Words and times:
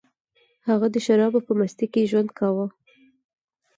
هغه 0.69 0.87
د 0.91 0.95
شرابو 1.05 1.39
په 1.47 1.51
مستۍ 1.59 1.87
کې 1.93 2.09
ژوند 2.11 2.29
کاوه 2.37 2.67